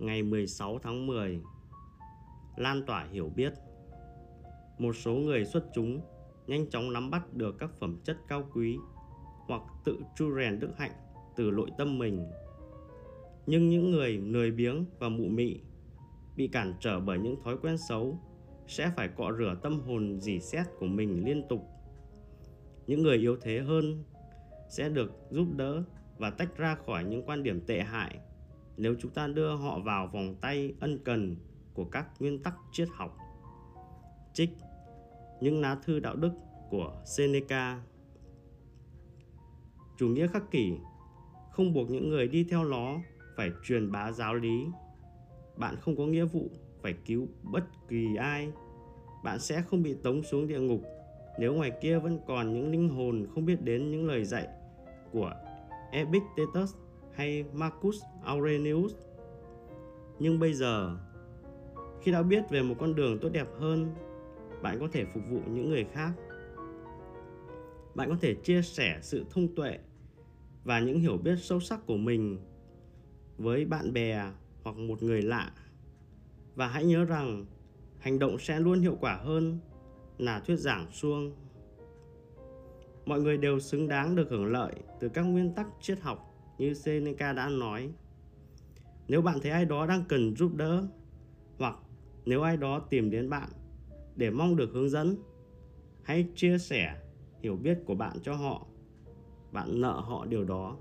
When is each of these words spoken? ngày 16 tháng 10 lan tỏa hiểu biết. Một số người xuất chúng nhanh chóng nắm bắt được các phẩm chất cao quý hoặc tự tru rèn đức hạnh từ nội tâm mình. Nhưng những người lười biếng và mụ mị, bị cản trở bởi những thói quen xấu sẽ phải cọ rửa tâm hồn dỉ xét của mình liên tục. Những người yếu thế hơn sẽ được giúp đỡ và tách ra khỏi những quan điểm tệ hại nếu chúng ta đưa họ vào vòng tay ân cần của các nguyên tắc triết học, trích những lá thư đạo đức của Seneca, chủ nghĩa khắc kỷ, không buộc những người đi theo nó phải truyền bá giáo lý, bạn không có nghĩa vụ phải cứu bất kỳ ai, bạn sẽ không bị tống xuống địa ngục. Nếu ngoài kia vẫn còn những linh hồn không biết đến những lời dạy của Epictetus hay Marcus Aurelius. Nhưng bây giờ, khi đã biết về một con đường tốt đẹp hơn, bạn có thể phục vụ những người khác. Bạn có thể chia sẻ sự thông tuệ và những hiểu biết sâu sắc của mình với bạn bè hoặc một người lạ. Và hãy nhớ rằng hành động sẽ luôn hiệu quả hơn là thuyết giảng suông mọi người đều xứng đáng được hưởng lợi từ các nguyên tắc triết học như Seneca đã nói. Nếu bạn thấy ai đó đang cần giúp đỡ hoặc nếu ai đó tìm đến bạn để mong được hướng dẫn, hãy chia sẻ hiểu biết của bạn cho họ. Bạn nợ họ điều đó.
ngày 0.00 0.22
16 0.22 0.78
tháng 0.78 1.06
10 1.06 1.40
lan 2.56 2.82
tỏa 2.86 3.06
hiểu 3.12 3.32
biết. 3.36 3.52
Một 4.78 4.96
số 4.96 5.14
người 5.14 5.44
xuất 5.44 5.64
chúng 5.74 6.00
nhanh 6.46 6.70
chóng 6.70 6.92
nắm 6.92 7.10
bắt 7.10 7.34
được 7.34 7.58
các 7.58 7.70
phẩm 7.74 7.98
chất 8.04 8.16
cao 8.28 8.48
quý 8.54 8.78
hoặc 9.46 9.62
tự 9.84 9.98
tru 10.16 10.36
rèn 10.36 10.60
đức 10.60 10.70
hạnh 10.78 10.92
từ 11.36 11.50
nội 11.50 11.70
tâm 11.78 11.98
mình. 11.98 12.26
Nhưng 13.46 13.68
những 13.68 13.90
người 13.90 14.18
lười 14.18 14.50
biếng 14.50 14.84
và 14.98 15.08
mụ 15.08 15.24
mị, 15.24 15.60
bị 16.36 16.48
cản 16.48 16.74
trở 16.80 17.00
bởi 17.00 17.18
những 17.18 17.42
thói 17.44 17.56
quen 17.62 17.76
xấu 17.88 18.18
sẽ 18.66 18.92
phải 18.96 19.08
cọ 19.08 19.32
rửa 19.38 19.56
tâm 19.62 19.80
hồn 19.80 20.20
dỉ 20.20 20.40
xét 20.40 20.66
của 20.78 20.86
mình 20.86 21.24
liên 21.24 21.42
tục. 21.48 21.64
Những 22.86 23.02
người 23.02 23.16
yếu 23.16 23.36
thế 23.36 23.60
hơn 23.60 24.04
sẽ 24.68 24.88
được 24.88 25.12
giúp 25.30 25.46
đỡ 25.56 25.82
và 26.18 26.30
tách 26.30 26.56
ra 26.56 26.74
khỏi 26.86 27.04
những 27.04 27.22
quan 27.26 27.42
điểm 27.42 27.60
tệ 27.66 27.80
hại 27.80 28.18
nếu 28.80 28.94
chúng 28.98 29.10
ta 29.10 29.26
đưa 29.26 29.56
họ 29.56 29.80
vào 29.80 30.06
vòng 30.06 30.34
tay 30.40 30.74
ân 30.80 30.98
cần 31.04 31.36
của 31.74 31.84
các 31.84 32.06
nguyên 32.20 32.42
tắc 32.42 32.54
triết 32.72 32.88
học, 32.92 33.16
trích 34.32 34.50
những 35.40 35.60
lá 35.60 35.74
thư 35.74 36.00
đạo 36.00 36.16
đức 36.16 36.32
của 36.70 37.02
Seneca, 37.04 37.82
chủ 39.98 40.08
nghĩa 40.08 40.26
khắc 40.26 40.50
kỷ, 40.50 40.72
không 41.50 41.72
buộc 41.72 41.90
những 41.90 42.08
người 42.08 42.28
đi 42.28 42.44
theo 42.44 42.64
nó 42.64 42.98
phải 43.36 43.50
truyền 43.64 43.92
bá 43.92 44.12
giáo 44.12 44.34
lý, 44.34 44.66
bạn 45.56 45.76
không 45.76 45.96
có 45.96 46.06
nghĩa 46.06 46.24
vụ 46.24 46.50
phải 46.82 46.94
cứu 47.06 47.28
bất 47.42 47.64
kỳ 47.88 48.16
ai, 48.16 48.52
bạn 49.24 49.38
sẽ 49.38 49.62
không 49.62 49.82
bị 49.82 49.94
tống 50.02 50.22
xuống 50.22 50.46
địa 50.46 50.60
ngục. 50.60 50.80
Nếu 51.38 51.54
ngoài 51.54 51.72
kia 51.80 51.98
vẫn 51.98 52.18
còn 52.26 52.52
những 52.52 52.70
linh 52.70 52.88
hồn 52.88 53.26
không 53.34 53.44
biết 53.44 53.62
đến 53.62 53.90
những 53.90 54.06
lời 54.06 54.24
dạy 54.24 54.48
của 55.12 55.32
Epictetus 55.92 56.74
hay 57.14 57.44
Marcus 57.52 58.02
Aurelius. 58.24 58.94
Nhưng 60.18 60.38
bây 60.38 60.54
giờ, 60.54 60.96
khi 62.02 62.12
đã 62.12 62.22
biết 62.22 62.44
về 62.50 62.62
một 62.62 62.74
con 62.78 62.94
đường 62.94 63.18
tốt 63.18 63.28
đẹp 63.28 63.46
hơn, 63.58 63.94
bạn 64.62 64.80
có 64.80 64.88
thể 64.92 65.04
phục 65.04 65.22
vụ 65.30 65.40
những 65.46 65.68
người 65.68 65.86
khác. 65.92 66.12
Bạn 67.94 68.08
có 68.08 68.16
thể 68.20 68.34
chia 68.34 68.62
sẻ 68.62 68.98
sự 69.02 69.24
thông 69.30 69.54
tuệ 69.54 69.78
và 70.64 70.80
những 70.80 71.00
hiểu 71.00 71.16
biết 71.16 71.36
sâu 71.38 71.60
sắc 71.60 71.86
của 71.86 71.96
mình 71.96 72.38
với 73.38 73.64
bạn 73.64 73.92
bè 73.92 74.30
hoặc 74.62 74.76
một 74.76 75.02
người 75.02 75.22
lạ. 75.22 75.52
Và 76.54 76.66
hãy 76.66 76.84
nhớ 76.84 77.04
rằng 77.04 77.46
hành 77.98 78.18
động 78.18 78.38
sẽ 78.38 78.60
luôn 78.60 78.80
hiệu 78.80 78.96
quả 79.00 79.16
hơn 79.16 79.58
là 80.18 80.40
thuyết 80.40 80.56
giảng 80.56 80.86
suông 80.92 81.32
mọi 83.06 83.20
người 83.20 83.36
đều 83.36 83.60
xứng 83.60 83.88
đáng 83.88 84.16
được 84.16 84.30
hưởng 84.30 84.46
lợi 84.46 84.72
từ 85.00 85.08
các 85.08 85.22
nguyên 85.22 85.54
tắc 85.54 85.66
triết 85.80 86.00
học 86.00 86.29
như 86.60 86.74
Seneca 86.74 87.32
đã 87.32 87.48
nói. 87.48 87.90
Nếu 89.08 89.22
bạn 89.22 89.38
thấy 89.42 89.52
ai 89.52 89.64
đó 89.64 89.86
đang 89.86 90.04
cần 90.08 90.36
giúp 90.36 90.54
đỡ 90.54 90.86
hoặc 91.58 91.76
nếu 92.24 92.42
ai 92.42 92.56
đó 92.56 92.78
tìm 92.90 93.10
đến 93.10 93.30
bạn 93.30 93.48
để 94.16 94.30
mong 94.30 94.56
được 94.56 94.70
hướng 94.72 94.88
dẫn, 94.88 95.16
hãy 96.02 96.26
chia 96.34 96.58
sẻ 96.58 96.96
hiểu 97.42 97.56
biết 97.56 97.78
của 97.86 97.94
bạn 97.94 98.16
cho 98.22 98.34
họ. 98.34 98.66
Bạn 99.52 99.80
nợ 99.80 100.00
họ 100.00 100.26
điều 100.26 100.44
đó. 100.44 100.76